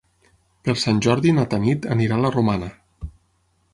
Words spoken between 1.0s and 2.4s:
Jordi na Tanit anirà a la